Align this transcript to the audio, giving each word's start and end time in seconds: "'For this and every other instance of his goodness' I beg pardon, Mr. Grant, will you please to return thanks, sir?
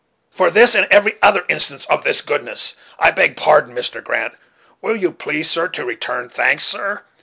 "'For 0.31 0.49
this 0.49 0.73
and 0.73 0.87
every 0.89 1.19
other 1.21 1.45
instance 1.47 1.85
of 1.85 2.05
his 2.05 2.23
goodness' 2.23 2.73
I 2.97 3.11
beg 3.11 3.37
pardon, 3.37 3.75
Mr. 3.75 4.03
Grant, 4.03 4.33
will 4.81 4.95
you 4.95 5.11
please 5.11 5.53
to 5.53 5.85
return 5.85 6.27
thanks, 6.27 6.63
sir? 6.63 7.03